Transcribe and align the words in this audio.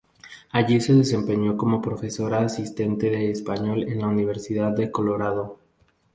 Allí 0.49 0.81
se 0.81 0.93
desempeñó 0.95 1.55
como 1.55 1.79
profesora 1.79 2.39
asistente 2.39 3.11
de 3.11 3.29
Español 3.29 3.83
en 3.83 3.99
la 4.01 4.07
Universidad 4.07 4.71
de 4.71 4.89
Colorado. 4.89 5.59